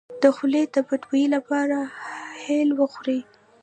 د 0.21 0.23
خولې 0.35 0.63
د 0.73 0.75
بد 0.87 1.01
بوی 1.09 1.25
لپاره 1.35 1.77
هل 2.43 2.69
وخورئ 2.79 3.19